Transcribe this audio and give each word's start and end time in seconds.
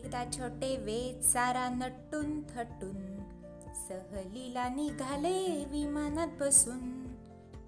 एकदा 0.00 0.24
छोटे 0.32 0.76
वेद 0.76 1.22
सारा 1.22 1.68
नटून 1.68 2.42
थटून 2.42 3.00
सहलीला 3.74 4.68
निघाले 4.68 5.64
विमानात 5.64 6.28
बसून. 6.40 6.78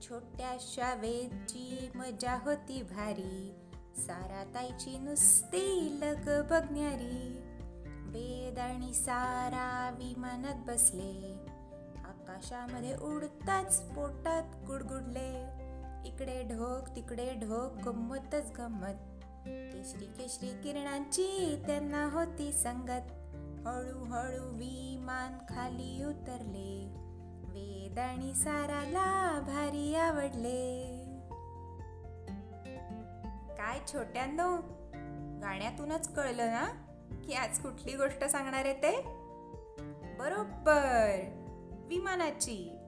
छोट्याशा 0.02 0.94
वेदची 0.94 1.90
मजा 1.94 2.38
होती 2.44 2.82
भारी 2.82 3.52
सारा 3.96 4.44
ताईची 4.54 4.98
नुसती 4.98 5.98
लग 6.00 6.30
बघणारी. 6.42 7.42
वेद 8.06 8.58
आणि 8.58 8.94
सारा 8.94 9.90
विमानात 9.98 10.64
बसले 10.66 11.12
आकाशामध्ये 12.04 12.96
उडताच 12.96 13.80
पोटात 13.82 14.56
गुडगुडले. 14.66 15.32
इकडे 16.08 16.42
ढोक 16.42 16.96
तिकडे 16.96 17.32
ढोक 17.34 17.88
गंमतच 17.88 18.52
गंमत. 18.58 19.08
केशरी 19.46 20.04
केशरी 20.04 20.48
किरणांची 20.48 21.62
त्यांना 21.66 22.08
होती 22.12 22.52
संगत. 22.52 23.10
हळूहळू 23.66 24.44
विमान 24.44 25.54
खाली 25.54 26.04
उतरले. 26.04 26.92
वेद 27.44 27.98
आणि 27.98 28.34
साराला 28.34 29.40
भारी 29.40 29.94
आवडले. 29.94 30.88
काय 33.54 33.78
छोट्यांनो 33.92 34.56
गाण्यातूनच 35.42 36.14
कळलं 36.14 36.46
ना 36.46 36.64
की 37.26 37.32
आज 37.32 37.58
कुठली 37.58 37.96
गोष्ट 37.96 38.24
सांगणार 38.24 38.64
आहे 38.64 38.74
ते? 38.74 39.00
बरोबर 40.18 41.20
विमानाची. 41.88 42.78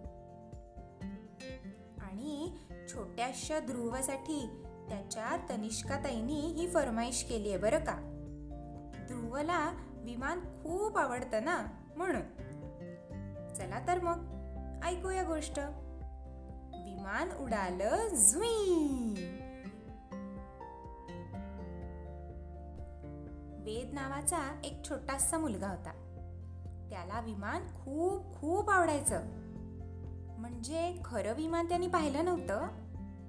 आणि 2.02 2.52
छोट्याशा 2.88 3.58
ध्रुवासाठी 3.58 4.63
त्याच्या 4.88 5.36
तनिष्काताईंनी 5.50 6.40
ही 6.40 6.68
फरमाईश 6.68 7.24
केली 7.24 7.48
आहे 7.48 7.58
बरं 7.58 7.78
का? 7.78 8.10
ध्रुवला 9.06 9.72
विमान 9.96 10.40
खूप 10.40 10.98
आवडतं 10.98 11.44
ना 11.44 11.66
म्हणून. 11.96 12.22
चला 13.54 13.86
तर 13.88 13.98
मग 14.02 14.34
ऐकूया 14.84 15.22
गोष्ट. 15.22 15.58
विमान 16.74 17.28
उडालं 17.38 18.08
झुई 18.08 19.14
वेद 23.58 23.94
नावाचा 23.94 24.60
एक 24.64 24.88
छोटासा 24.88 25.38
मुलगा 25.38 25.68
होता. 25.68 25.90
त्याला 26.90 27.20
विमान 27.20 27.66
खूप 27.66 28.40
खूप 28.40 28.70
आवडायचं. 28.70 29.20
म्हणजे 30.38 30.98
खरं 31.04 31.32
विमान 31.32 31.68
त्यांनी 31.68 31.86
पाहिलं 31.86 32.24
नव्हतं. 32.24 32.68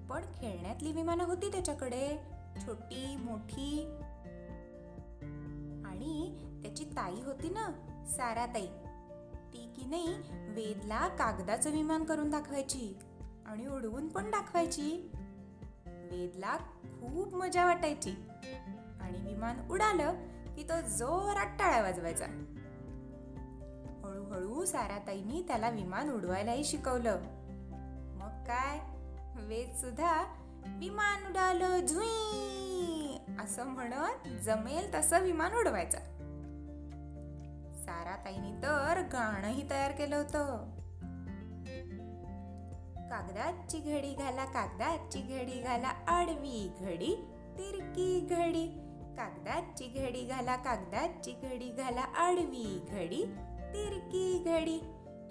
पण 0.09 0.21
खेळण्यातली 0.21 0.91
विमानं 0.91 1.23
होती 1.23 1.51
त्याच्याकडे. 1.51 2.17
छोटी 2.67 3.15
मोठी. 3.19 3.97
आणि 5.85 6.37
त्याची 6.63 6.83
ताई 6.83 7.21
होती 7.21 7.49
ना 7.49 7.71
सारा 8.07 8.45
ताई 8.45 8.67
ती 9.53 9.73
की 9.75 9.85
नाही 9.85 10.07
वेदला 10.31 11.07
कागदाचं 11.07 11.71
विमान 11.71 12.03
करून 12.03 12.29
दाखवायची 12.29 12.99
आणि 13.45 13.67
उडवून 13.67 14.07
पण 14.07 14.31
दाखवायची. 14.31 15.11
वेदला 15.85 16.57
खूप 16.83 17.35
मजा 17.35 17.65
वाटायची. 17.65 18.11
आणि 19.01 19.29
विमान 19.29 19.69
उडालं 19.71 20.13
की 20.55 20.63
तो 20.63 20.81
जोरात 20.81 21.57
टाळ्या 21.59 21.81
वाजवायचा. 21.81 22.25
हळूहळू 24.03 24.65
साराताईनी 24.65 25.41
त्याला 25.47 25.69
विमान 25.69 26.11
उडवायलाही 26.11 26.63
शिकवलं. 26.63 27.19
मग 28.19 28.43
काय? 28.43 28.94
वेद 29.37 29.75
सुद्धा 29.75 30.23
विमान 30.65 31.31
उडालं 31.31 31.85
झुई! 31.85 33.17
असं 33.39 33.65
म्हणत 33.65 34.27
जमेल 34.27 34.93
तसं 34.93 35.21
विमान 35.21 35.53
उडवायचं. 35.53 35.97
सारा 37.75 38.15
ताईनी 38.25 38.51
तर 38.63 39.01
गाणंही 39.13 39.69
तयार 39.69 39.91
केलं 39.91 40.15
होतं. 40.15 40.57
कागदाची 43.09 43.79
घडी 43.79 44.13
घाला 44.13 44.45
कागदाची 44.45 45.19
घडी 45.19 45.61
घाला 45.61 45.87
आडवी 45.87 46.75
घडी 46.79 47.15
तिरकी 47.57 48.19
घडी. 48.19 48.67
कागदाची 49.17 49.85
घडी 49.85 50.25
घाला 50.25 50.55
कागदाची 50.55 51.31
घडी 51.31 51.71
घाला 51.71 52.01
आडवी 52.01 52.85
घडी 52.89 53.25
तिरकी 53.73 54.43
घडी. 54.45 54.79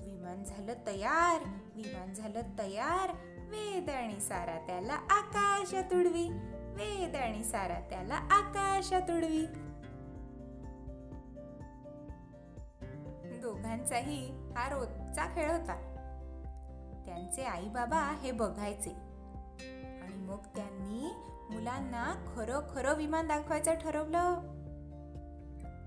विमान 0.00 0.44
झालं 0.44 0.72
तयार 0.86 1.42
विमान 1.74 2.14
झालं 2.14 2.40
तयार 2.58 3.33
वेद 3.54 3.90
आणि 3.90 4.20
सारा 4.20 4.66
त्याला 4.66 4.92
आकाशात 4.92 5.94
उडवी 5.94 6.28
वेद 6.76 7.16
आणि 7.16 7.44
सारा 7.44 7.80
त्याला 7.90 8.14
आकाशात 8.14 9.10
उडवी 9.10 9.46
दोघांचाही 13.42 14.30
हा 14.30 14.68
रोजचा 14.68 15.26
खेळ 15.26 15.50
होता. 15.50 15.74
त्यांचे 17.06 17.42
आई 17.42 17.68
बाबा 17.68 18.18
हे 18.22 18.32
बघायचे. 18.32 18.90
आणि 20.00 20.16
मग 20.16 20.44
त्यांनी 20.56 21.12
मुलांना 21.54 22.34
खरं 22.36 22.60
खरं 22.74 22.94
विमान 22.94 23.26
दाखवायचं 23.26 23.74
ठरवलं. 23.74 24.34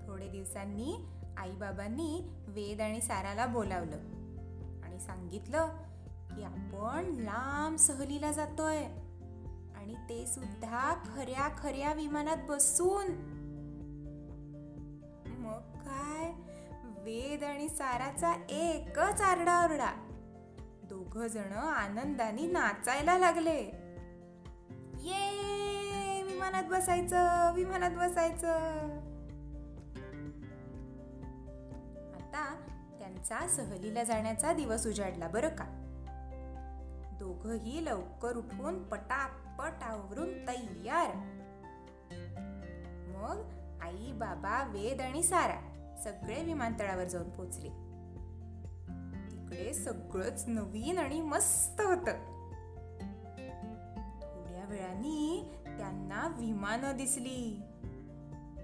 थोडे 0.06 0.28
दिवसांनी 0.28 0.94
आई 1.36 1.50
बाबांनी 1.50 2.28
वेद 2.48 2.80
आणि 2.80 3.00
साराला 3.00 3.46
बोलावलं. 3.46 3.96
आणि 4.84 5.00
सांगितलं 5.00 5.68
की 6.38 6.44
आपण 6.44 7.14
लांब 7.16 7.76
सहलीला 7.76 8.32
जातोय. 8.32 8.84
आणि 9.76 9.94
ते 9.94 10.26
सुद्धा 10.26 10.94
खऱ्या 10.94 11.48
खऱ्या 11.58 11.92
विमानात 11.92 12.36
बसून. 12.48 13.06
मग 15.26 15.60
काय? 15.60 16.32
वेद 17.02 17.44
आणि 17.44 17.68
साराचा 17.68 18.32
एकच 18.50 19.20
आरडाओरडा. 19.20 19.92
दोघ 20.82 21.18
जण 21.18 21.52
आनंदाने 21.52 22.46
नाचायला 22.46 23.18
लागले. 23.18 23.60
ये 25.00 26.22
विमानात 26.22 26.64
बसायचं 26.70 27.54
विमानात 27.54 27.90
बसायचं. 27.90 28.54
आता 32.14 32.56
त्यांचा 32.98 33.48
सहलीला 33.48 34.04
जाण्याचा 34.04 34.52
दिवस 34.52 34.86
उजाडला 34.86 35.28
बरं 35.28 35.48
का? 35.48 35.77
दोघही 37.18 37.84
लवकर 37.84 38.36
उठून 38.36 38.82
पटापट 38.82 39.82
आवरून 39.82 40.46
तयार. 40.46 41.14
मग 43.08 43.44
आई 43.82 44.12
बाबा 44.12 44.62
वेद 44.62 45.00
आणि 45.00 45.22
सारा 45.22 45.60
सगळे 46.04 46.42
विमानतळावर 46.42 47.04
जाऊन 47.04 47.30
पोचले. 47.30 47.68
तिकडे 49.30 49.74
सगळंच 49.74 50.44
नवीन 50.48 50.98
आणि 50.98 51.20
मस्त 51.20 51.80
होत. 51.80 52.08
थोड्या 54.22 54.64
वेळानी 54.68 55.44
त्यांना 55.78 56.36
विमानं 56.38 56.96
दिसली. 56.96 57.62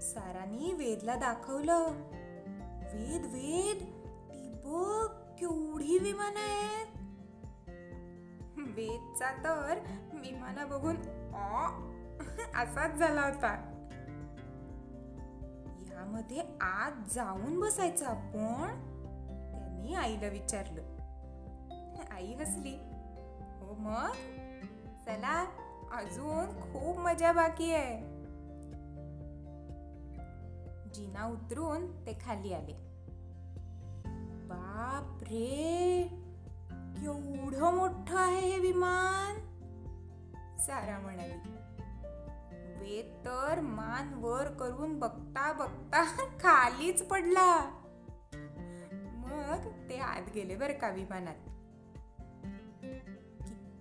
सारानी 0.01 0.73
वेदला 0.73 1.15
दाखवलं. 1.15 1.87
वेद 2.93 3.21
वेद 3.21 3.83
ती 4.31 4.51
बघ 4.65 5.35
केवढी 5.39 5.97
विमान 5.97 6.37
आहेत. 6.37 6.94
वेदचा 8.75 9.43
तर 9.43 9.79
विमाना 10.13 10.65
बघून 10.65 10.95
ऑ 11.35 11.67
असाच 12.63 12.91
झाला 12.95 13.21
होता. 13.21 13.71
यामध्ये 15.91 16.43
आत 16.61 16.91
जाऊन 17.13 17.59
बसायचं 17.59 18.05
आपण 18.05 18.67
त्यांनी 19.51 19.93
आईला 19.93 20.27
विचारलं. 20.27 20.81
आई 22.11 22.33
हसली. 22.33 22.77
हो 23.59 23.73
मग? 23.73 24.11
चला 25.05 25.45
अजून 25.93 26.45
खूप 26.61 26.97
मजा 26.97 27.31
बाकी 27.31 27.73
आहे. 27.73 28.15
जिना 30.93 31.25
उतरून 31.25 32.05
ते 32.05 32.17
खाली 32.21 32.53
आले. 32.53 32.73
बाप 34.47 35.23
रे 35.23 36.24
एवढं 37.05 37.73
मोठं 37.73 38.17
आहे 38.17 38.49
हे 38.49 38.59
विमान? 38.59 39.35
सारा 40.57 40.99
म्हणाली. 40.99 41.33
वेद 42.77 43.25
तर 43.25 43.59
मान 43.59 44.13
वर 44.13 44.47
करून 44.47 44.99
बघता 44.99 45.53
बघता 45.53 46.03
खालीच 46.39 47.03
पडला. 47.03 47.69
मग 49.13 49.89
ते 49.89 49.99
आत 49.99 50.21
गेले 50.35 50.55
बर 50.55 50.71
का 50.71 50.89
विमानात. 50.89 51.35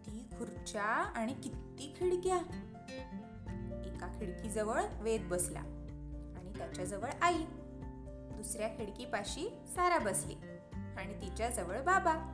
किती 0.05 0.29
खुर्च्या 0.38 0.82
आणि 0.82 1.35
किती 1.35 1.94
खिडक्या. 2.00 2.37
एका 3.87 4.17
खिडकीजवळ 4.21 4.82
वेद 5.00 5.29
बसला 5.29 5.61
आणि 6.38 6.59
त्याच्याजवळ 6.59 7.11
आई. 7.23 7.44
दुसऱ्या 8.37 8.69
खिडकीपाशी 8.69 9.62
सारा 9.76 9.99
बसली 9.99 10.35
आणि 10.97 11.21
तिच्याजवळ 11.21 11.81
बाबा. 11.81 12.33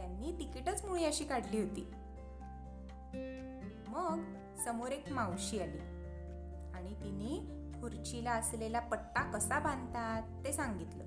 त्यांनी 0.00 0.32
तिकीटच 0.32 0.84
मुळी 0.84 1.04
अशी 1.04 1.24
काढली 1.24 1.60
होती. 1.60 1.92
मग 3.88 4.22
समोर 4.64 4.88
एक 4.88 5.12
मावशी 5.12 5.62
आली. 5.62 5.78
आणि 6.74 6.94
तिने 6.94 7.60
खुर्चीला 7.80 8.32
असलेला 8.32 8.80
पट्टा 8.80 9.22
कसा 9.22 9.58
बांधतात 9.58 10.44
ते 10.44 10.52
सांगितलं. 10.52 11.04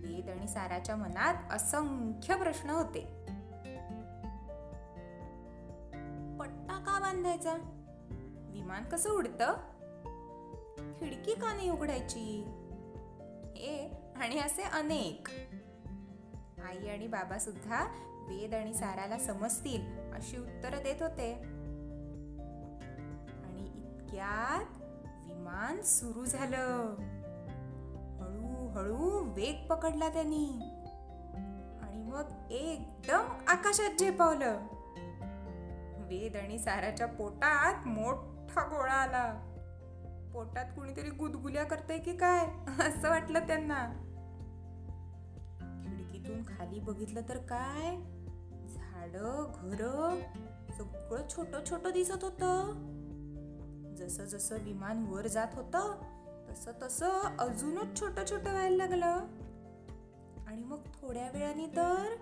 वेद 0.00 0.28
आणि 0.28 0.48
साराच्या 0.48 0.96
मनात 0.96 1.34
असंख्य 1.50 2.36
प्रश्न 2.36 2.70
होते. 2.70 3.00
पट्टा 6.38 6.84
का 6.86 6.98
बांधायचा? 7.00 7.54
विमान 8.50 8.84
कसं 8.84 9.10
उडतं? 9.10 9.54
खिडकी 11.00 11.34
का 11.34 11.54
नाही 11.54 11.70
उघडायची? 11.70 12.44
हे 13.56 13.90
आणि 14.16 14.38
असे 14.38 14.62
अनेक. 14.62 15.28
आई 16.68 16.88
आणि 16.88 17.06
बाबा 17.06 17.38
सुद्धा 17.38 17.84
वेद 18.28 18.54
आणि 18.54 18.74
साराला 18.74 19.18
समजतील 19.18 20.12
अशी 20.14 20.36
उत्तरं 20.36 20.82
देत 20.82 21.02
होते. 21.02 21.34
आणि 23.44 23.66
इतक्यात 23.66 24.76
विमान 25.26 25.82
सुरू 25.82 26.24
झालं. 26.24 26.94
हळूहळू 28.20 29.30
वेग 29.32 29.66
पकडला 29.66 30.08
त्यांनी. 30.08 30.50
आणि 31.82 32.02
मग 32.02 32.52
एकदम 32.52 33.28
आकाशात 33.48 33.98
झेपावलं. 33.98 34.60
वेद 35.98 36.36
आणि 36.36 36.58
साराच्या 36.58 37.06
पोटात 37.06 37.86
मोठा 37.86 38.64
गोळा 38.64 38.94
आला. 38.94 39.48
पोटात 40.34 40.64
कुणीतरी 40.64 41.10
गुदगुल्या 41.10 41.64
करतय 41.64 41.98
की 41.98 42.16
काय? 42.16 42.46
असं 42.88 43.10
वाटलं 43.10 43.46
त्यांना. 43.46 44.01
खिडकीतून 46.22 46.56
खाली 46.56 46.80
बघितलं 46.80 47.20
तर 47.28 47.36
काय? 47.36 47.96
झाड 48.68 49.16
घर 49.54 50.20
सगळं 50.78 51.28
छोट 51.30 51.70
छोट 51.70 51.86
दिसत 51.86 52.24
होत. 52.24 52.42
जसं 53.96 54.24
जसं 54.24 54.56
विमान 54.58 55.06
वर 55.06 55.26
जात 55.26 55.48
होत 55.52 55.76
तसं 56.50 56.72
तसं 56.82 57.10
अजूनच 57.38 58.00
छोट 58.00 58.30
छोट 58.30 58.40
व्हायला 58.40 58.76
लागलं. 58.76 59.20
आणि 60.46 60.64
मग 60.64 60.78
थोड्या 61.00 61.30
वेळाने 61.30 61.66
तर 61.66 62.14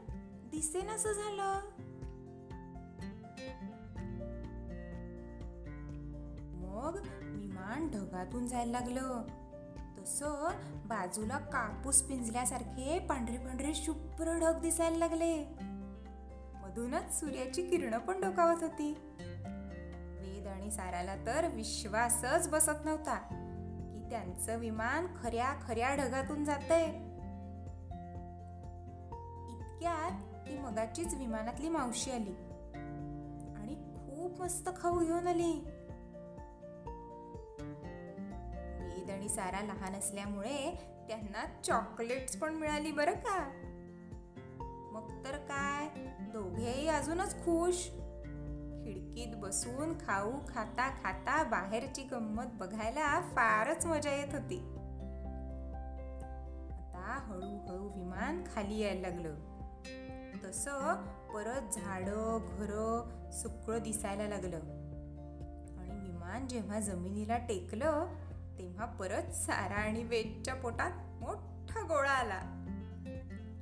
दिसेनासं 0.51 1.13
झालं. 1.13 1.61
मग 6.55 6.99
विमान 7.23 7.89
ढगातून 7.89 8.47
जायला 8.47 8.81
लागलं. 8.81 9.23
तसं 10.01 10.51
बाजूला 10.85 11.39
कापूस 11.39 12.03
पिंजल्यासारखे 12.03 12.99
पांढरे 12.99 13.37
पांढरे 13.37 13.75
शुभ्र 13.75 14.39
ढग 14.39 14.61
दिसायला 14.61 14.99
लागले. 14.99 15.45
मधूनच 16.63 17.21
सूर्याची 17.21 17.63
किरण 17.63 17.99
पण 17.99 18.21
डोकावत 18.21 18.63
होती. 18.63 18.93
वेद 20.21 20.47
आणि 20.47 20.71
साराला 20.71 21.17
तर 21.17 21.49
विश्वासच 21.49 22.49
बसत 22.49 22.85
नव्हता 22.85 23.17
की 23.93 24.11
त्यांचं 24.11 24.59
विमान 24.59 25.07
खऱ्या 25.23 25.55
खऱ्या 25.63 25.95
ढगातून 25.95 26.45
जातंय. 26.45 26.85
इतक्यात 29.51 30.47
ती 30.47 30.59
मगाचीच 30.59 31.15
विमानातली 31.15 31.69
मावशी 31.69 32.11
आली 32.11 32.33
आणि 33.57 33.75
खूप 33.75 34.41
मस्त 34.41 34.69
खाऊ 34.77 34.99
घेऊन 34.99 35.27
आली. 35.27 35.65
सारा 39.31 39.61
लहान 39.61 39.95
असल्यामुळे 39.95 40.79
त्यांना 41.09 41.63
चॉकलेट्स 41.65 42.37
पण 42.37 42.55
मिळाली 42.55 42.93
बरं 42.93 43.13
का. 43.13 43.51
मग 44.93 45.25
तर 45.25 45.37
काय 45.37 45.89
दोघेही 46.33 46.89
अजूनच 46.89 47.35
खुश. 47.35 47.91
खिडकीत 48.85 49.37
बसून 49.37 49.99
खाऊ 49.99 50.33
खाता 50.49 50.91
खाता 50.91 51.43
बाहेरची 51.43 52.03
गंमत 52.03 52.45
बघायला 52.53 53.21
फारच 53.21 53.87
मजा 53.87 54.11
येत 54.11 54.35
होती. 54.35 54.59
आता 56.73 57.23
हळूहळू 57.27 57.89
विमान 57.89 58.43
खाली 58.55 58.79
यायला 58.79 59.09
लागलं. 59.09 59.35
तसं 60.45 60.95
परत 61.35 61.73
झाडं 61.73 62.39
घर 62.43 63.01
सुकळं 63.33 63.79
दिसायला 63.79 64.29
लागलं. 64.29 64.57
आणि 65.79 66.11
विमान 66.11 66.49
जेव्हा 66.49 66.81
जमिनीला 66.81 67.39
टेकलं 67.39 68.07
तेव्हा 68.61 68.87
परत 68.87 69.33
सारा 69.33 69.75
आणि 69.75 70.03
वेदच्या 70.03 70.55
पोटात 70.55 70.91
मोठा 71.23 71.81
गोळा 71.81 72.11
आला. 72.11 72.67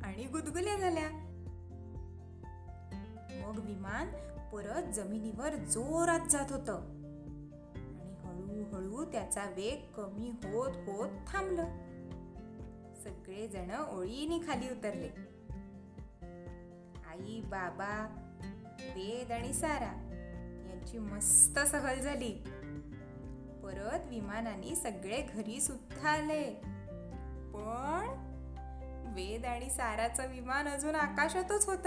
आणि 0.02 0.24
गुदगुल्या 0.24 0.76
झाल्या. 0.76 1.08
मग 3.30 3.58
विमान 3.58 4.06
परत 4.52 4.92
जमिनीवर 4.94 5.54
जोरात 5.54 6.28
जात 6.30 6.52
होत. 6.52 6.70
आणि 8.24 8.62
हळूहळू 8.62 9.04
त्याचा 9.04 9.44
वेग 9.44 9.92
कमी 9.92 10.30
होत 10.30 10.88
होत 10.88 11.08
थांबलं. 11.26 11.64
सगळे 13.04 13.48
जण 13.48 13.70
ओळीने 13.70 14.38
खाली 14.38 14.70
उतरले. 14.70 15.08
आई 17.06 17.40
बाबा 17.40 18.24
वेद 18.80 19.32
आणि 19.32 19.52
सारा 19.52 20.14
यांची 20.70 20.98
मस्त 20.98 21.58
सहल 21.58 22.00
झाली. 22.00 22.44
परत 23.68 24.08
विमानाने 24.08 24.74
सगळे 24.74 25.22
घरी 25.34 25.60
सुद्धा 25.60 26.10
आले 26.10 26.42
पण 27.54 28.06
वेद 29.14 29.44
आणि 29.44 29.70
साराचं 29.70 30.28
विमान 30.28 30.68
अजून 30.68 30.94
आकाशातच 30.94 31.66
होत. 31.66 31.86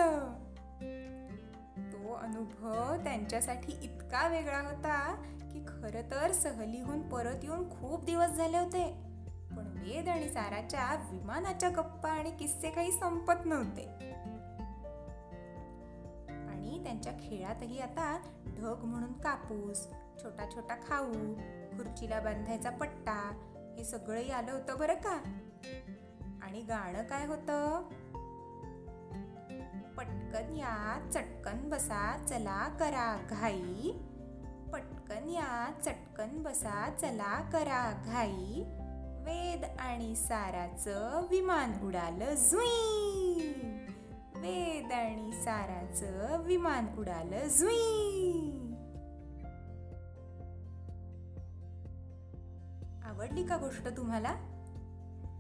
तो 1.94 2.14
अनुभव 2.14 3.04
त्यांच्यासाठी 3.04 3.72
इतका 3.84 4.28
वेगळा 4.28 4.60
होता 4.62 5.24
की 5.54 5.60
खर 5.68 6.02
तर 6.12 6.32
सहलीहून 6.32 7.10
परत 7.10 7.44
येऊन 7.44 7.70
खूप 7.70 8.04
दिवस 8.04 8.30
झाले 8.30 8.58
होते. 8.58 8.86
पण 9.52 9.84
वेद 9.84 10.10
आणि 10.10 10.30
साराच्या 10.30 11.10
विमानाच्या 11.12 11.70
गप्पा 11.70 12.12
आणि 12.12 12.32
किस्से 12.32 12.70
काही 12.70 12.92
संपत 12.92 13.46
नव्हते. 13.46 13.86
आणि 16.48 16.84
त्यांच्या 16.84 17.14
खेळातही 17.14 17.80
आता 17.80 18.18
ढग 18.48 18.84
म्हणून 18.84 19.14
कापूस 19.14 19.88
छोटा 20.24 20.46
छोटा 20.56 20.76
खाऊ 20.76 21.36
खुर्चीला 21.82 22.20
बांधायचा 22.20 22.70
पट्टा 22.70 23.32
हे 23.78 23.84
सगळंही 23.84 24.32
आलं 24.32 24.52
होतं 24.52 24.78
बरं 24.80 24.94
का? 24.94 25.22
आणि 26.44 26.62
गाणं 26.62 27.04
काय 27.04 27.26
होतं? 27.28 27.82
पटकन 29.98 30.56
या 30.56 31.10
चटकन 31.14 31.70
बसा 31.70 32.26
चला 32.30 32.68
करा 32.68 33.28
घाई. 33.30 33.92
पटकन 34.74 35.30
या 35.30 35.72
चटकन 35.86 36.44
बसा 36.44 36.90
चला 37.02 37.50
करा 37.50 38.04
घाई. 38.06 38.64
वेद 39.26 39.66
आणि 39.80 40.16
साराचं 40.16 41.28
विमान 41.30 41.72
उडालं 41.84 42.36
जुई 42.36 43.54
वेद 44.36 44.92
आणि 44.92 45.34
साराचं 45.34 46.42
विमान 46.42 46.86
उडालं 46.98 47.48
जुई 47.48 48.21
आवडली 53.12 53.46
का 53.46 53.58
गोष्ट 53.58 53.88
तुम्हाला? 53.98 54.36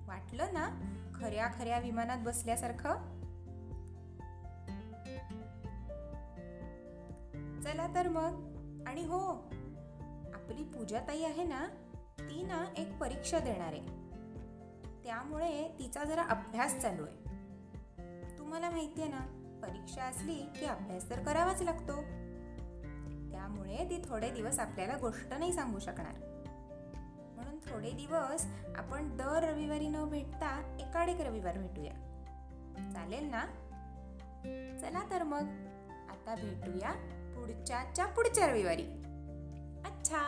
वाटलं 0.07 0.53
ना? 0.53 0.69
खऱ्या 1.15 1.47
खऱ्या 1.47 1.79
विमानात 1.79 2.17
बसल्यासारखं? 2.17 2.95
चला 7.61 7.95
तर 7.95 8.07
मग. 8.07 8.51
आणि 8.87 9.05
हो 9.05 9.19
आपली 10.33 10.63
पूजाताई 10.63 11.23
आहे 11.23 11.43
ना 11.43 11.67
ती 12.19 12.43
ना 12.43 12.65
एक 12.77 12.97
परीक्षा 12.97 13.39
देणार. 13.39 13.73
आहे 13.73 13.85
त्यामुळे 15.03 15.75
तिचा 15.79 16.03
जरा 16.03 16.23
अभ्यास 16.23 16.79
चालू 16.79 17.03
आहे. 17.03 17.17
तुम्हाला 18.37 18.69
माहिती 18.69 19.01
आहे 19.01 19.11
ना 19.11 19.59
परीक्षा 19.63 20.03
असली 20.03 20.35
की 20.35 20.65
अभ्यास 20.65 21.09
तर 21.09 21.23
करावाच 21.23 21.61
लागतो. 21.61 22.01
त्यामुळे 23.31 23.89
ती 23.89 24.01
थोडे 24.05 24.29
दिवस 24.29 24.59
आपल्याला 24.59 24.97
गोष्ट 24.97 25.33
नाही 25.33 25.53
सांगू 25.53 25.79
शकणार. 25.79 26.30
थोडे 27.69 27.91
दिवस 27.91 28.45
आपण 28.75 29.17
दर 29.17 29.49
रविवारी 29.49 29.87
न 29.87 30.05
भेटता 30.05 30.77
एकाडेक 30.79 31.21
रविवार 31.21 31.57
भेटूया. 31.57 31.93
चालेल 32.93 33.23
ना? 33.23 33.45
चला 34.81 35.09
तर 35.11 35.23
मग. 35.23 35.41
आता 36.09 36.35
भेटूया 36.35 36.91
पुढच्याच्या 37.35 38.05
पुढच्या 38.05 38.47
रविवारी. 38.47 38.83
अच्छा! 39.85 40.21